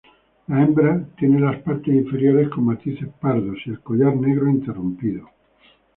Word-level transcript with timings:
La 0.47 0.59
hembra 0.63 0.99
tiene 1.15 1.39
las 1.39 1.61
partes 1.61 1.93
inferiores 1.93 2.49
con 2.49 2.65
matices 2.65 3.07
pardos 3.21 3.59
y 3.67 3.69
el 3.69 3.81
collar 3.81 4.15
negro 4.17 4.49
interrumpido. 4.49 5.29